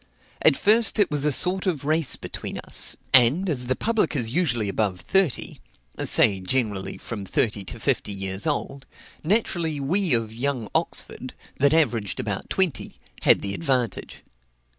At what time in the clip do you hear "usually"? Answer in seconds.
4.31-4.67